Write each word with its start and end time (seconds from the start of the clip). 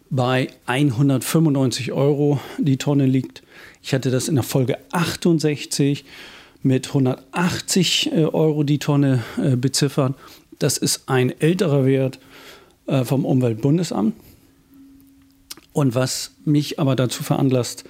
bei 0.10 0.48
195 0.66 1.92
Euro 1.92 2.40
die 2.58 2.78
Tonne 2.78 3.06
liegt. 3.06 3.44
Ich 3.82 3.94
hatte 3.94 4.12
das 4.12 4.28
in 4.28 4.36
der 4.36 4.44
Folge 4.44 4.78
68 4.92 6.04
mit 6.64 6.88
180 6.88 8.12
äh, 8.12 8.26
Euro 8.26 8.64
die 8.64 8.80
Tonne 8.80 9.24
äh, 9.38 9.56
beziffert. 9.56 10.16
Das 10.60 10.78
ist 10.78 11.04
ein 11.08 11.30
älterer 11.40 11.86
Wert 11.86 12.20
äh, 12.88 13.04
vom 13.04 13.26
Umweltbundesamt. 13.26 14.16
Und 15.74 15.96
was 15.96 16.32
mich 16.46 16.80
aber 16.80 16.96
dazu 16.96 17.24
veranlasst 17.24 17.84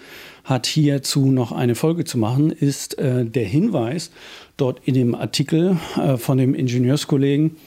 hat, 0.44 0.66
hierzu 0.66 1.32
noch 1.32 1.52
eine 1.52 1.76
Folge 1.76 2.06
zu 2.06 2.18
machen, 2.18 2.50
ist 2.50 2.96
der 2.98 3.46
Hinweis 3.46 4.10
dort 4.56 4.82
in 4.86 4.94
dem 4.94 5.16
Artikel 5.16 5.78
von 6.18 6.38
dem 6.38 6.54
Ingenieurskollegen, 6.54 7.58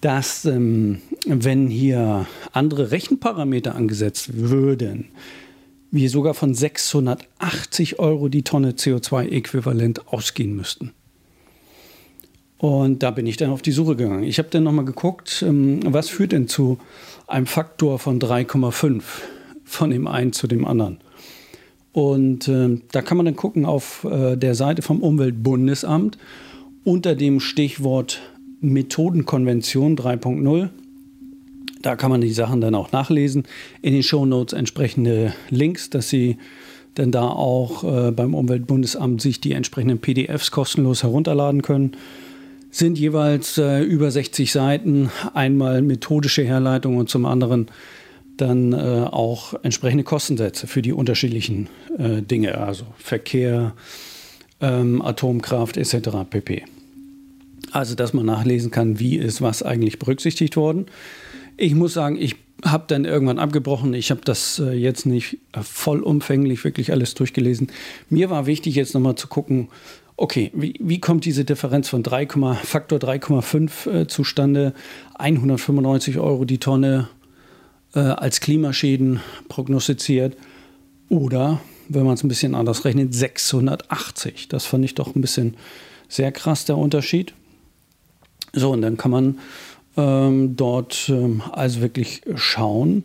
dass 0.00 0.44
ähm, 0.44 1.00
wenn 1.24 1.68
hier 1.68 2.26
andere 2.50 2.90
Rechenparameter 2.90 3.76
angesetzt 3.76 4.34
würden, 4.34 5.06
wir 5.94 6.10
sogar 6.10 6.34
von 6.34 6.54
680 6.54 7.98
Euro 7.98 8.28
die 8.28 8.42
Tonne 8.42 8.72
CO2-Äquivalent 8.72 10.08
ausgehen 10.08 10.54
müssten. 10.56 10.92
Und 12.58 13.02
da 13.02 13.10
bin 13.10 13.26
ich 13.26 13.36
dann 13.36 13.50
auf 13.50 13.62
die 13.62 13.72
Suche 13.72 13.94
gegangen. 13.96 14.24
Ich 14.24 14.38
habe 14.38 14.48
dann 14.50 14.64
nochmal 14.64 14.84
geguckt, 14.84 15.44
ähm, 15.46 15.80
was 15.84 16.08
führt 16.08 16.32
denn 16.32 16.48
zu 16.48 16.78
einem 17.26 17.46
Faktor 17.46 17.98
von 17.98 18.18
3,5 18.18 19.02
von 19.64 19.90
dem 19.90 20.06
einen 20.06 20.32
zu 20.32 20.46
dem 20.46 20.66
anderen. 20.66 20.98
Und 21.92 22.48
äh, 22.48 22.80
da 22.90 23.02
kann 23.02 23.16
man 23.16 23.26
dann 23.26 23.36
gucken 23.36 23.64
auf 23.64 24.04
äh, 24.04 24.36
der 24.36 24.54
Seite 24.54 24.82
vom 24.82 25.00
Umweltbundesamt 25.00 26.18
unter 26.82 27.14
dem 27.14 27.38
Stichwort 27.38 28.20
Methodenkonvention 28.60 29.96
3.0 29.96 30.70
da 31.84 31.96
kann 31.96 32.10
man 32.10 32.22
die 32.22 32.32
Sachen 32.32 32.60
dann 32.60 32.74
auch 32.74 32.92
nachlesen. 32.92 33.44
In 33.82 33.92
den 33.92 34.02
Shownotes 34.02 34.54
entsprechende 34.54 35.34
Links, 35.50 35.90
dass 35.90 36.08
Sie 36.08 36.38
dann 36.94 37.10
da 37.10 37.28
auch 37.28 37.84
äh, 37.84 38.10
beim 38.10 38.34
Umweltbundesamt 38.34 39.20
sich 39.20 39.40
die 39.40 39.52
entsprechenden 39.52 39.98
PDFs 39.98 40.50
kostenlos 40.50 41.02
herunterladen 41.02 41.60
können. 41.62 41.92
Sind 42.70 42.98
jeweils 42.98 43.58
äh, 43.58 43.82
über 43.82 44.10
60 44.10 44.50
Seiten, 44.50 45.10
einmal 45.34 45.82
methodische 45.82 46.42
Herleitung 46.42 46.96
und 46.96 47.10
zum 47.10 47.26
anderen 47.26 47.66
dann 48.36 48.72
äh, 48.72 49.06
auch 49.10 49.54
entsprechende 49.62 50.04
Kostensätze 50.04 50.66
für 50.66 50.82
die 50.82 50.92
unterschiedlichen 50.92 51.68
äh, 51.98 52.22
Dinge, 52.22 52.58
also 52.58 52.84
Verkehr, 52.96 53.74
ähm, 54.60 55.02
Atomkraft 55.02 55.76
etc. 55.76 56.08
pp. 56.30 56.64
Also, 57.72 57.94
dass 57.94 58.12
man 58.12 58.26
nachlesen 58.26 58.70
kann, 58.70 58.98
wie 58.98 59.16
ist 59.16 59.42
was 59.42 59.62
eigentlich 59.62 59.98
berücksichtigt 59.98 60.56
worden. 60.56 60.86
Ich 61.56 61.74
muss 61.74 61.94
sagen, 61.94 62.16
ich 62.20 62.36
habe 62.64 62.84
dann 62.86 63.04
irgendwann 63.04 63.38
abgebrochen. 63.38 63.94
Ich 63.94 64.10
habe 64.10 64.22
das 64.24 64.58
äh, 64.58 64.72
jetzt 64.72 65.06
nicht 65.06 65.38
äh, 65.52 65.62
vollumfänglich 65.62 66.64
wirklich 66.64 66.92
alles 66.92 67.14
durchgelesen. 67.14 67.68
Mir 68.08 68.30
war 68.30 68.46
wichtig, 68.46 68.74
jetzt 68.74 68.94
nochmal 68.94 69.16
zu 69.16 69.28
gucken, 69.28 69.68
okay, 70.16 70.50
wie, 70.54 70.74
wie 70.80 71.00
kommt 71.00 71.24
diese 71.24 71.44
Differenz 71.44 71.88
von 71.88 72.02
3, 72.02 72.28
Faktor 72.62 72.98
3,5 72.98 73.90
äh, 73.90 74.06
zustande? 74.06 74.72
195 75.14 76.18
Euro 76.18 76.44
die 76.44 76.58
Tonne 76.58 77.08
äh, 77.94 78.00
als 78.00 78.40
Klimaschäden 78.40 79.20
prognostiziert. 79.48 80.36
Oder, 81.08 81.60
wenn 81.88 82.04
man 82.04 82.14
es 82.14 82.24
ein 82.24 82.28
bisschen 82.28 82.54
anders 82.54 82.84
rechnet, 82.84 83.14
680. 83.14 84.48
Das 84.48 84.64
fand 84.64 84.84
ich 84.84 84.94
doch 84.94 85.14
ein 85.14 85.20
bisschen 85.20 85.56
sehr 86.08 86.32
krass, 86.32 86.64
der 86.64 86.78
Unterschied. 86.78 87.34
So, 88.52 88.70
und 88.70 88.82
dann 88.82 88.96
kann 88.96 89.10
man 89.10 89.38
ähm, 89.96 90.56
dort 90.56 91.08
ähm, 91.08 91.42
also 91.52 91.80
wirklich 91.80 92.22
schauen, 92.34 93.04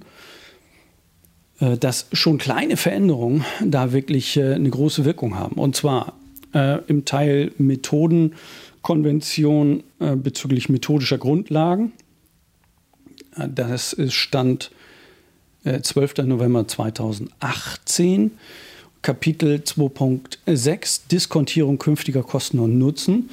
äh, 1.59 1.77
dass 1.77 2.07
schon 2.13 2.38
kleine 2.38 2.77
Veränderungen 2.77 3.44
da 3.63 3.91
wirklich 3.91 4.38
äh, 4.38 4.53
eine 4.53 4.69
große 4.69 5.03
Wirkung 5.05 5.35
haben. 5.35 5.55
Und 5.55 5.75
zwar 5.75 6.13
äh, 6.53 6.77
im 6.88 7.05
Teil 7.05 7.51
Methodenkonvention 7.57 9.83
äh, 10.00 10.16
bezüglich 10.16 10.69
methodischer 10.69 11.17
Grundlagen. 11.17 11.91
Äh, 13.35 13.47
das 13.53 13.94
ist 13.94 14.13
Stand 14.13 14.69
12. 15.63 16.19
Äh, 16.19 16.23
November 16.23 16.66
2018. 16.67 18.31
Kapitel 19.01 19.61
2.6 19.66 21.07
Diskontierung 21.09 21.79
künftiger 21.79 22.21
Kosten 22.23 22.59
und 22.59 22.77
Nutzen. 22.77 23.29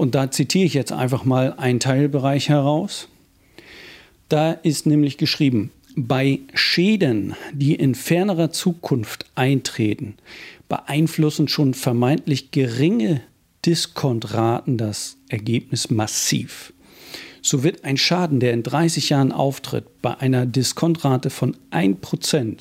Und 0.00 0.14
da 0.14 0.30
zitiere 0.30 0.64
ich 0.64 0.72
jetzt 0.72 0.92
einfach 0.92 1.26
mal 1.26 1.52
einen 1.58 1.78
Teilbereich 1.78 2.48
heraus. 2.48 3.06
Da 4.30 4.52
ist 4.52 4.86
nämlich 4.86 5.18
geschrieben, 5.18 5.72
bei 5.94 6.38
Schäden, 6.54 7.34
die 7.52 7.74
in 7.74 7.94
fernerer 7.94 8.50
Zukunft 8.50 9.26
eintreten, 9.34 10.14
beeinflussen 10.70 11.48
schon 11.48 11.74
vermeintlich 11.74 12.50
geringe 12.50 13.20
Diskontraten 13.66 14.78
das 14.78 15.18
Ergebnis 15.28 15.90
massiv. 15.90 16.72
So 17.42 17.62
wird 17.62 17.84
ein 17.84 17.98
Schaden, 17.98 18.40
der 18.40 18.54
in 18.54 18.62
30 18.62 19.10
Jahren 19.10 19.32
auftritt, 19.32 19.84
bei 20.00 20.16
einer 20.16 20.46
Diskontrate 20.46 21.28
von 21.28 21.58
1% 21.72 22.56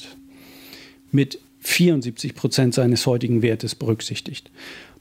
mit 1.13 1.39
74% 1.63 2.73
seines 2.73 3.05
heutigen 3.05 3.41
Wertes 3.41 3.75
berücksichtigt 3.75 4.49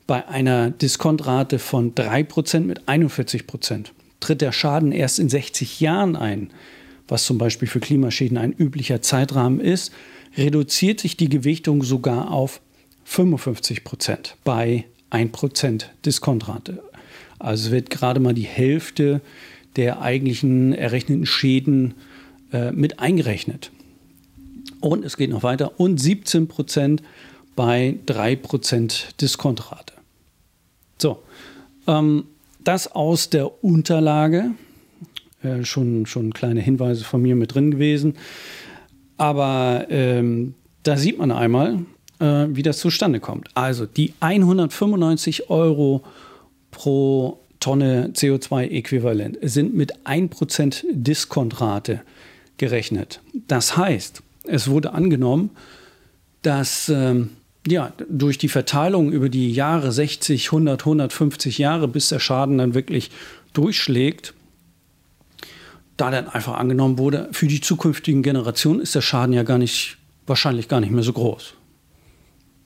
bei 0.09 0.27
einer 0.27 0.71
Diskontrate 0.71 1.59
von 1.59 1.95
3% 1.95 2.61
mit 2.61 2.89
41%. 2.89 3.85
Tritt 4.21 4.41
der 4.41 4.53
Schaden 4.53 4.91
erst 4.91 5.21
in 5.21 5.29
60 5.29 5.81
Jahren 5.81 6.17
ein, 6.17 6.51
was 7.07 7.25
zum 7.25 7.39
Beispiel 7.39 7.69
für 7.69 7.79
Klimaschäden 7.79 8.39
ein 8.39 8.53
üblicher 8.53 9.03
Zeitrahmen 9.03 9.61
ist, 9.61 9.93
reduziert 10.37 11.01
sich 11.01 11.17
die 11.17 11.29
Gewichtung 11.29 11.83
sogar 11.83 12.31
auf 12.31 12.61
55% 13.07 14.33
bei 14.45 14.87
1% 15.11 15.85
Diskontrate. 16.05 16.83
Also 17.39 17.71
wird 17.71 17.91
gerade 17.91 18.19
mal 18.19 18.35
die 18.35 18.43
Hälfte 18.43 19.21
der 19.77 20.01
eigentlichen 20.01 20.73
errechneten 20.73 21.27
Schäden 21.27 21.95
äh, 22.53 22.73
mit 22.73 22.99
eingerechnet. 22.99 23.71
Und 24.81 25.05
es 25.05 25.17
geht 25.17 25.31
noch 25.31 25.43
weiter. 25.43 25.79
Und 25.79 26.01
17% 26.01 27.01
bei 27.57 27.99
3% 28.07 29.17
Diskontrate. 29.21 29.95
So, 30.99 31.23
ähm, 31.87 32.25
das 32.63 32.93
aus 32.93 33.31
der 33.31 33.65
Unterlage. 33.65 34.53
Äh, 35.43 35.65
schon, 35.65 36.07
schon 36.07 36.33
kleine 36.33 36.61
Hinweise 36.61 37.05
von 37.05 37.23
mir 37.23 37.37
mit 37.37 37.55
drin 37.55 37.71
gewesen. 37.71 38.15
Aber 39.17 39.87
ähm, 39.89 40.55
da 40.83 40.97
sieht 40.97 41.19
man 41.19 41.31
einmal, 41.31 41.81
äh, 42.21 42.47
wie 42.49 42.63
das 42.63 42.79
zustande 42.79 43.21
kommt. 43.21 43.49
Also 43.55 43.87
die 43.87 44.15
195 44.21 45.51
Euro 45.51 46.03
pro 46.71 47.41
Tonne 47.61 48.13
CO2-Äquivalent 48.15 49.39
sind 49.43 49.75
mit 49.75 50.07
1% 50.07 50.85
Diskontrate 50.91 52.03
gerechnet. 52.57 53.21
Das 53.49 53.77
heißt, 53.77 54.23
es 54.49 54.69
wurde 54.69 54.93
angenommen, 54.93 55.51
dass 56.43 56.89
ähm, 56.89 57.31
ja, 57.67 57.93
durch 58.09 58.39
die 58.39 58.49
Verteilung 58.49 59.13
über 59.13 59.29
die 59.29 59.53
Jahre 59.53 59.93
60, 59.93 60.47
100, 60.47 60.81
150 60.81 61.59
Jahre, 61.59 61.89
bis 61.89 62.09
der 62.09 62.19
Schaden 62.19 62.59
dann 62.59 62.75
wirklich 62.75 63.11
durchschlägt, 63.53 64.35
da 65.97 66.11
dann 66.11 66.29
einfach 66.29 66.57
angenommen 66.57 66.99
wurde, 66.99 67.29
für 67.33 67.47
die 67.47 67.61
zukünftigen 67.61 68.23
Generationen 68.23 68.81
ist 68.81 68.95
der 68.95 69.01
Schaden 69.01 69.35
ja 69.35 69.43
gar 69.43 69.59
nicht, 69.59 69.99
wahrscheinlich 70.27 70.69
gar 70.69 70.81
nicht 70.81 70.93
mehr 70.93 71.03
so 71.03 71.13
groß. 71.13 71.55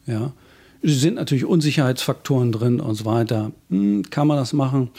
Ja. 0.07 0.33
sind 0.83 1.15
natürlich 1.15 1.45
Unsicherheitsfaktoren 1.45 2.53
drin 2.53 2.81
und 2.81 2.95
so 2.95 3.05
weiter. 3.05 3.53
Hm, 3.71 4.03
kann 4.11 4.27
man 4.27 4.37
das 4.37 4.53
machen? 4.53 4.91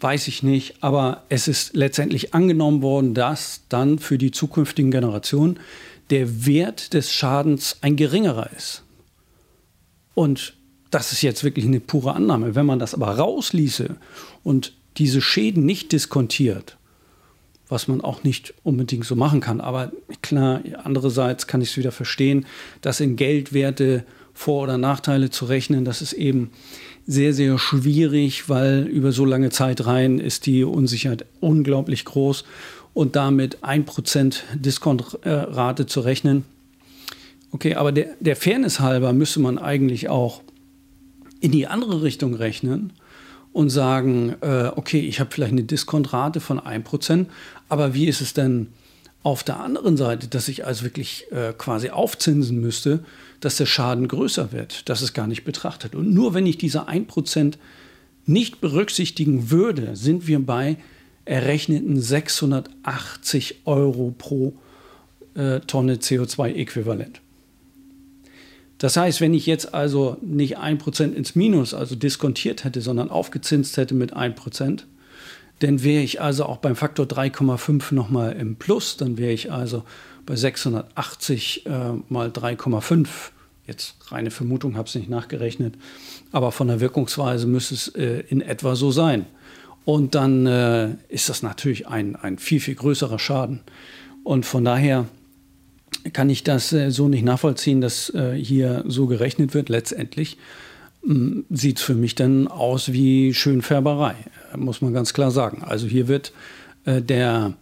Weiß 0.00 0.28
ich 0.28 0.42
nicht. 0.42 0.82
Aber 0.82 1.22
es 1.28 1.48
ist 1.48 1.74
letztendlich 1.74 2.34
angenommen 2.34 2.82
worden, 2.82 3.14
dass 3.14 3.62
dann 3.68 3.98
für 3.98 4.18
die 4.18 4.32
zukünftigen 4.32 4.90
Generationen 4.90 5.58
der 6.12 6.46
Wert 6.46 6.92
des 6.92 7.12
Schadens 7.12 7.78
ein 7.80 7.96
geringerer 7.96 8.50
ist. 8.54 8.82
Und 10.14 10.54
das 10.90 11.10
ist 11.10 11.22
jetzt 11.22 11.42
wirklich 11.42 11.64
eine 11.64 11.80
pure 11.80 12.12
Annahme. 12.12 12.54
Wenn 12.54 12.66
man 12.66 12.78
das 12.78 12.94
aber 12.94 13.16
rausließe 13.18 13.96
und 14.44 14.74
diese 14.98 15.22
Schäden 15.22 15.64
nicht 15.64 15.90
diskontiert, 15.90 16.76
was 17.68 17.88
man 17.88 18.02
auch 18.02 18.24
nicht 18.24 18.52
unbedingt 18.62 19.06
so 19.06 19.16
machen 19.16 19.40
kann. 19.40 19.62
Aber 19.62 19.90
klar, 20.20 20.60
andererseits 20.84 21.46
kann 21.46 21.62
ich 21.62 21.70
es 21.70 21.76
wieder 21.78 21.92
verstehen, 21.92 22.44
dass 22.82 23.00
in 23.00 23.16
Geldwerte 23.16 24.04
Vor- 24.34 24.64
oder 24.64 24.76
Nachteile 24.76 25.30
zu 25.30 25.46
rechnen, 25.46 25.86
das 25.86 26.02
ist 26.02 26.12
eben 26.12 26.50
sehr, 27.06 27.32
sehr 27.32 27.58
schwierig, 27.58 28.50
weil 28.50 28.86
über 28.86 29.12
so 29.12 29.24
lange 29.24 29.48
Zeit 29.48 29.86
rein 29.86 30.18
ist 30.18 30.44
die 30.44 30.64
Unsicherheit 30.64 31.24
unglaublich 31.40 32.04
groß 32.04 32.44
und 32.94 33.16
damit 33.16 33.58
1% 33.58 34.36
Diskontrate 34.54 35.86
zu 35.86 36.00
rechnen. 36.00 36.44
Okay, 37.50 37.74
aber 37.74 37.92
der, 37.92 38.08
der 38.20 38.36
Fairness 38.36 38.80
halber 38.80 39.12
müsste 39.12 39.40
man 39.40 39.58
eigentlich 39.58 40.08
auch 40.08 40.42
in 41.40 41.52
die 41.52 41.66
andere 41.66 42.02
Richtung 42.02 42.34
rechnen 42.34 42.92
und 43.52 43.68
sagen, 43.70 44.36
äh, 44.40 44.70
okay, 44.74 45.00
ich 45.00 45.20
habe 45.20 45.30
vielleicht 45.30 45.52
eine 45.52 45.64
Diskontrate 45.64 46.40
von 46.40 46.58
1%, 46.60 47.26
aber 47.68 47.94
wie 47.94 48.06
ist 48.06 48.20
es 48.20 48.32
denn 48.32 48.68
auf 49.22 49.44
der 49.44 49.60
anderen 49.60 49.96
Seite, 49.96 50.28
dass 50.28 50.48
ich 50.48 50.64
also 50.66 50.84
wirklich 50.84 51.26
äh, 51.30 51.52
quasi 51.56 51.90
aufzinsen 51.90 52.60
müsste, 52.60 53.04
dass 53.40 53.56
der 53.56 53.66
Schaden 53.66 54.08
größer 54.08 54.52
wird? 54.52 54.88
Das 54.88 55.02
ist 55.02 55.12
gar 55.12 55.26
nicht 55.26 55.44
betrachtet. 55.44 55.94
Und 55.94 56.12
nur 56.12 56.34
wenn 56.34 56.46
ich 56.46 56.58
diese 56.58 56.88
1% 56.88 57.54
nicht 58.24 58.60
berücksichtigen 58.60 59.50
würde, 59.50 59.94
sind 59.96 60.26
wir 60.26 60.44
bei 60.44 60.76
errechneten 61.24 62.00
680 62.00 63.62
Euro 63.64 64.14
pro 64.16 64.54
äh, 65.34 65.60
Tonne 65.60 65.96
CO2-Äquivalent. 65.96 67.20
Das 68.78 68.96
heißt, 68.96 69.20
wenn 69.20 69.32
ich 69.32 69.46
jetzt 69.46 69.74
also 69.74 70.16
nicht 70.22 70.58
1% 70.58 71.12
ins 71.12 71.36
Minus, 71.36 71.72
also 71.72 71.94
diskontiert 71.94 72.64
hätte, 72.64 72.80
sondern 72.80 73.10
aufgezinst 73.10 73.76
hätte 73.76 73.94
mit 73.94 74.16
1%, 74.16 74.80
dann 75.60 75.84
wäre 75.84 76.02
ich 76.02 76.20
also 76.20 76.46
auch 76.46 76.56
beim 76.56 76.74
Faktor 76.74 77.06
3,5 77.06 77.94
nochmal 77.94 78.32
im 78.32 78.56
Plus. 78.56 78.96
Dann 78.96 79.18
wäre 79.18 79.32
ich 79.32 79.52
also 79.52 79.84
bei 80.26 80.34
680 80.34 81.66
äh, 81.66 81.70
mal 82.08 82.30
3,5. 82.30 83.06
Jetzt 83.68 83.94
reine 84.10 84.32
Vermutung, 84.32 84.76
habe 84.76 84.88
es 84.88 84.96
nicht 84.96 85.08
nachgerechnet. 85.08 85.74
Aber 86.32 86.50
von 86.50 86.66
der 86.66 86.80
Wirkungsweise 86.80 87.46
müsste 87.46 87.74
es 87.76 87.88
äh, 87.88 88.24
in 88.28 88.40
etwa 88.40 88.74
so 88.74 88.90
sein. 88.90 89.26
Und 89.84 90.14
dann 90.14 90.46
äh, 90.46 90.90
ist 91.08 91.28
das 91.28 91.42
natürlich 91.42 91.88
ein, 91.88 92.16
ein 92.16 92.38
viel, 92.38 92.60
viel 92.60 92.74
größerer 92.74 93.18
Schaden. 93.18 93.60
Und 94.22 94.46
von 94.46 94.64
daher 94.64 95.06
kann 96.12 96.30
ich 96.30 96.44
das 96.44 96.72
äh, 96.72 96.90
so 96.90 97.08
nicht 97.08 97.24
nachvollziehen, 97.24 97.80
dass 97.80 98.10
äh, 98.10 98.34
hier 98.34 98.84
so 98.86 99.06
gerechnet 99.06 99.54
wird. 99.54 99.68
Letztendlich 99.68 100.38
mm, 101.04 101.40
sieht 101.50 101.78
es 101.78 101.84
für 101.84 101.94
mich 101.94 102.14
dann 102.14 102.48
aus 102.48 102.92
wie 102.92 103.34
Schönfärberei, 103.34 104.14
äh, 104.52 104.56
muss 104.56 104.80
man 104.80 104.92
ganz 104.92 105.12
klar 105.12 105.30
sagen. 105.30 105.62
Also 105.62 105.86
hier 105.86 106.08
wird 106.08 106.32
der 106.84 107.54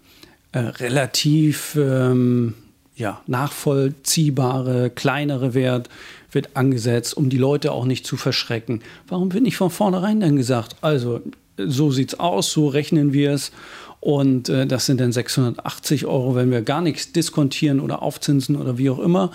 relativ 0.52 1.76
ähm, 1.76 2.54
ja, 2.96 3.20
nachvollziehbare, 3.26 4.88
kleinere 4.88 5.52
Wert 5.52 5.90
wird 6.32 6.56
angesetzt, 6.56 7.16
um 7.16 7.28
die 7.28 7.38
Leute 7.38 7.72
auch 7.72 7.84
nicht 7.84 8.06
zu 8.06 8.16
verschrecken. 8.16 8.80
Warum 9.08 9.32
wird 9.32 9.42
nicht 9.42 9.56
von 9.56 9.70
vornherein 9.70 10.20
dann 10.20 10.36
gesagt, 10.36 10.76
also 10.80 11.20
so 11.66 11.90
sieht 11.90 12.14
es 12.14 12.20
aus, 12.20 12.50
so 12.50 12.68
rechnen 12.68 13.12
wir 13.12 13.32
es 13.32 13.52
und 14.00 14.48
äh, 14.48 14.66
das 14.66 14.86
sind 14.86 15.00
dann 15.00 15.12
680 15.12 16.06
Euro, 16.06 16.34
wenn 16.34 16.50
wir 16.50 16.62
gar 16.62 16.80
nichts 16.80 17.12
diskontieren 17.12 17.80
oder 17.80 18.02
aufzinsen 18.02 18.56
oder 18.56 18.78
wie 18.78 18.90
auch 18.90 18.98
immer. 18.98 19.30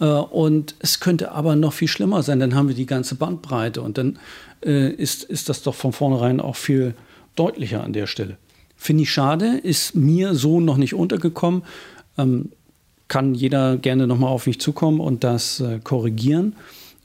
Äh, 0.00 0.04
und 0.04 0.74
es 0.80 1.00
könnte 1.00 1.32
aber 1.32 1.56
noch 1.56 1.72
viel 1.72 1.88
schlimmer 1.88 2.22
sein, 2.22 2.40
dann 2.40 2.54
haben 2.54 2.68
wir 2.68 2.74
die 2.74 2.86
ganze 2.86 3.14
Bandbreite 3.14 3.82
und 3.82 3.98
dann 3.98 4.18
äh, 4.64 4.90
ist, 4.90 5.24
ist 5.24 5.48
das 5.48 5.62
doch 5.62 5.74
von 5.74 5.92
vornherein 5.92 6.40
auch 6.40 6.56
viel 6.56 6.94
deutlicher 7.36 7.84
an 7.84 7.92
der 7.92 8.06
Stelle. 8.06 8.36
Finde 8.76 9.04
ich 9.04 9.12
schade, 9.12 9.58
ist 9.62 9.94
mir 9.94 10.34
so 10.34 10.60
noch 10.60 10.76
nicht 10.76 10.94
untergekommen. 10.94 11.62
Ähm, 12.18 12.50
kann 13.08 13.34
jeder 13.34 13.76
gerne 13.76 14.06
nochmal 14.06 14.30
auf 14.30 14.46
mich 14.46 14.60
zukommen 14.60 15.00
und 15.00 15.24
das 15.24 15.60
äh, 15.60 15.80
korrigieren 15.82 16.56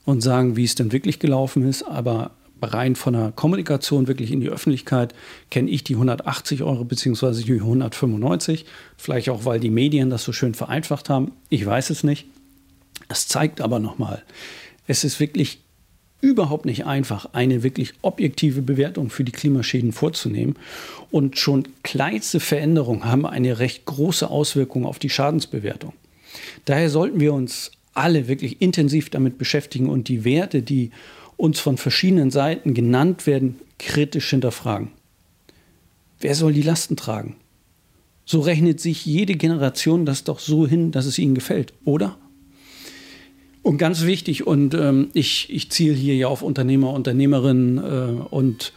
und 0.05 0.21
sagen, 0.21 0.55
wie 0.55 0.63
es 0.63 0.75
denn 0.75 0.91
wirklich 0.91 1.19
gelaufen 1.19 1.67
ist. 1.67 1.83
Aber 1.83 2.31
rein 2.61 2.95
von 2.95 3.13
der 3.13 3.31
Kommunikation 3.31 4.07
wirklich 4.07 4.31
in 4.31 4.41
die 4.41 4.49
Öffentlichkeit 4.49 5.13
kenne 5.51 5.69
ich 5.69 5.83
die 5.83 5.93
180 5.93 6.63
Euro 6.63 6.83
beziehungsweise 6.83 7.43
die 7.43 7.53
195. 7.53 8.65
Vielleicht 8.97 9.29
auch, 9.29 9.45
weil 9.45 9.59
die 9.59 9.69
Medien 9.69 10.09
das 10.09 10.23
so 10.23 10.31
schön 10.31 10.53
vereinfacht 10.53 11.09
haben. 11.09 11.31
Ich 11.49 11.65
weiß 11.65 11.89
es 11.89 12.03
nicht. 12.03 12.25
Es 13.07 13.27
zeigt 13.27 13.61
aber 13.61 13.79
nochmal, 13.79 14.23
es 14.87 15.03
ist 15.03 15.19
wirklich 15.19 15.59
überhaupt 16.21 16.65
nicht 16.65 16.85
einfach, 16.85 17.29
eine 17.33 17.61
wirklich 17.61 17.93
objektive 18.01 18.61
Bewertung 18.61 19.09
für 19.09 19.23
die 19.23 19.31
Klimaschäden 19.31 19.91
vorzunehmen. 19.91 20.55
Und 21.11 21.37
schon 21.37 21.67
kleinste 21.83 22.39
Veränderungen 22.39 23.05
haben 23.05 23.25
eine 23.25 23.59
recht 23.59 23.85
große 23.85 24.29
Auswirkung 24.29 24.85
auf 24.85 24.97
die 24.97 25.09
Schadensbewertung. 25.09 25.93
Daher 26.65 26.89
sollten 26.89 27.19
wir 27.19 27.33
uns 27.33 27.71
alle 27.93 28.27
wirklich 28.27 28.61
intensiv 28.61 29.09
damit 29.09 29.37
beschäftigen 29.37 29.87
und 29.87 30.07
die 30.07 30.25
Werte, 30.25 30.61
die 30.61 30.91
uns 31.37 31.59
von 31.59 31.77
verschiedenen 31.77 32.31
Seiten 32.31 32.73
genannt 32.73 33.27
werden, 33.27 33.59
kritisch 33.79 34.29
hinterfragen. 34.29 34.89
Wer 36.19 36.35
soll 36.35 36.53
die 36.53 36.61
Lasten 36.61 36.95
tragen? 36.95 37.35
So 38.25 38.39
rechnet 38.39 38.79
sich 38.79 39.05
jede 39.05 39.35
Generation 39.35 40.05
das 40.05 40.23
doch 40.23 40.39
so 40.39 40.65
hin, 40.65 40.91
dass 40.91 41.05
es 41.05 41.19
ihnen 41.19 41.35
gefällt, 41.35 41.73
oder? 41.83 42.17
Und 43.61 43.77
ganz 43.77 44.05
wichtig, 44.05 44.45
und 44.45 44.73
ähm, 44.75 45.09
ich, 45.13 45.47
ich 45.49 45.71
ziele 45.71 45.95
hier 45.95 46.15
ja 46.15 46.27
auf 46.27 46.41
Unternehmer, 46.41 46.93
Unternehmerinnen 46.93 47.77
äh, 47.77 48.21
und 48.29 48.73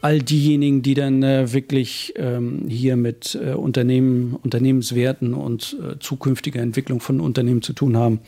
all 0.00 0.20
diejenigen, 0.20 0.82
die 0.82 0.94
dann 0.94 1.22
äh, 1.22 1.52
wirklich 1.52 2.12
ähm, 2.16 2.66
hier 2.68 2.96
mit 2.96 3.38
äh, 3.40 3.52
Unternehmen, 3.54 4.34
Unternehmenswerten 4.42 5.32
und 5.32 5.76
äh, 5.80 5.98
zukünftiger 6.00 6.60
Entwicklung 6.60 7.00
von 7.00 7.20
Unternehmen 7.20 7.62
zu 7.62 7.72
tun 7.72 7.96
haben. 7.96 8.20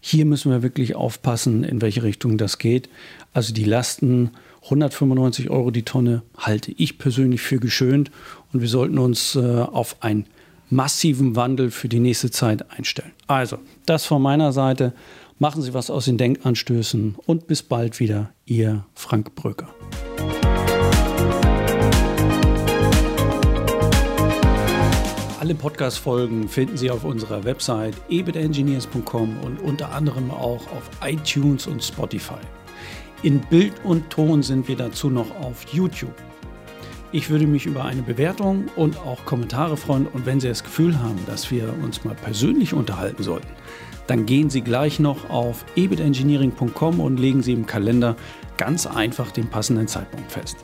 Hier 0.00 0.24
müssen 0.24 0.50
wir 0.50 0.62
wirklich 0.62 0.94
aufpassen, 0.94 1.64
in 1.64 1.82
welche 1.82 2.02
Richtung 2.02 2.38
das 2.38 2.58
geht. 2.58 2.88
Also 3.32 3.52
die 3.52 3.64
Lasten 3.64 4.30
195 4.64 5.50
Euro 5.50 5.70
die 5.70 5.84
Tonne 5.84 6.22
halte 6.36 6.72
ich 6.72 6.98
persönlich 6.98 7.40
für 7.40 7.58
geschönt 7.58 8.10
und 8.52 8.60
wir 8.60 8.68
sollten 8.68 8.98
uns 8.98 9.34
äh, 9.34 9.40
auf 9.40 10.02
einen 10.02 10.26
massiven 10.70 11.36
Wandel 11.36 11.70
für 11.70 11.88
die 11.88 12.00
nächste 12.00 12.30
Zeit 12.30 12.70
einstellen. 12.70 13.12
Also, 13.26 13.58
das 13.86 14.04
von 14.04 14.20
meiner 14.20 14.52
Seite. 14.52 14.92
Machen 15.40 15.62
Sie 15.62 15.72
was 15.72 15.88
aus 15.88 16.06
den 16.06 16.18
Denkanstößen 16.18 17.14
und 17.24 17.46
bis 17.46 17.62
bald 17.62 18.00
wieder, 18.00 18.32
Ihr 18.44 18.84
Frank 18.94 19.36
Bröker. 19.36 19.68
Alle 25.40 25.54
Podcast-Folgen 25.54 26.48
finden 26.48 26.76
Sie 26.76 26.90
auf 26.90 27.04
unserer 27.04 27.44
Website 27.44 27.94
ebitengineers.com 28.08 29.38
und 29.44 29.60
unter 29.60 29.92
anderem 29.92 30.32
auch 30.32 30.66
auf 30.72 30.90
iTunes 31.00 31.68
und 31.68 31.84
Spotify. 31.84 32.40
In 33.22 33.38
Bild 33.42 33.74
und 33.84 34.10
Ton 34.10 34.42
sind 34.42 34.66
wir 34.66 34.74
dazu 34.74 35.10
noch 35.10 35.30
auf 35.40 35.64
YouTube. 35.72 36.14
Ich 37.12 37.30
würde 37.30 37.46
mich 37.46 37.66
über 37.66 37.84
eine 37.84 38.02
Bewertung 38.02 38.64
und 38.74 38.98
auch 38.98 39.24
Kommentare 39.26 39.76
freuen 39.76 40.08
und 40.08 40.26
wenn 40.26 40.40
Sie 40.40 40.48
das 40.48 40.64
Gefühl 40.64 40.98
haben, 40.98 41.20
dass 41.26 41.52
wir 41.52 41.72
uns 41.84 42.02
mal 42.02 42.16
persönlich 42.16 42.74
unterhalten 42.74 43.22
sollten, 43.22 43.48
dann 44.08 44.26
gehen 44.26 44.50
Sie 44.50 44.62
gleich 44.62 44.98
noch 44.98 45.30
auf 45.30 45.64
ebitengineering.com 45.76 46.98
und 46.98 47.16
legen 47.16 47.44
Sie 47.44 47.52
im 47.52 47.64
Kalender 47.64 48.16
ganz 48.56 48.88
einfach 48.88 49.30
den 49.30 49.48
passenden 49.48 49.86
Zeitpunkt 49.86 50.32
fest. 50.32 50.56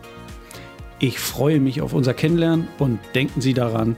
Ich 0.98 1.20
freue 1.20 1.60
mich 1.60 1.80
auf 1.80 1.92
unser 1.92 2.12
Kennenlernen 2.12 2.66
und 2.80 2.98
denken 3.14 3.40
Sie 3.40 3.54
daran, 3.54 3.96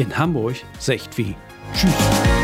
in 0.00 0.16
Hamburg 0.16 0.56
secht 0.78 1.16
wie. 1.18 1.36
Tschüss. 1.74 2.39